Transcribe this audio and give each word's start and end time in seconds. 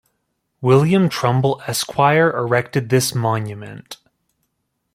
William 0.61 1.09
Trumbell 1.09 1.61
Esquire 1.67 2.31
erected 2.31 2.89
this 2.89 3.13
monument. 3.13 3.97